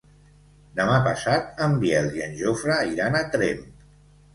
[0.79, 3.67] Demà passat en Biel i en Jofre iran a Tremp.